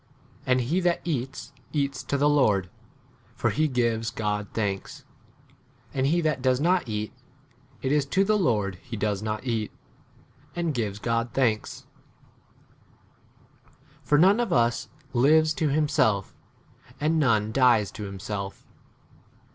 [0.41, 2.71] ]h And 1 he that eats, eats to the Lord,
[3.35, 5.05] for he gives God thanks;
[5.93, 7.13] [and he that does not eat,
[7.83, 11.85] [it is] to [the] Lord he does not eat,]J and gives God thanks.
[13.65, 16.35] 7 For none of us lives to himself,
[16.93, 18.65] 8 and none dies to himself.